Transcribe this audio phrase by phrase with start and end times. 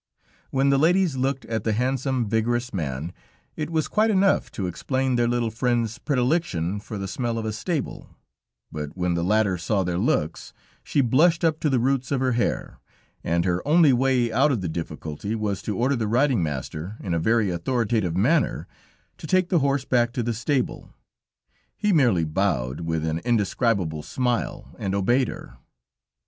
[0.49, 3.13] When the ladies looked at the handsome, vigorous man,
[3.55, 7.53] it was quite enough to explain their little friend's predilection for the smell of a
[7.53, 8.09] stable,
[8.71, 10.53] but when the latter saw their looks,
[10.83, 12.79] she blushed up to the roots of her hair,
[13.23, 17.13] and her only way out of the difficulty was to order the riding master, in
[17.13, 18.65] a very authoritative manner,
[19.19, 20.91] to take the horse back to the stable.
[21.77, 25.57] He merely bowed, with an indescribable smile, and obeyed her.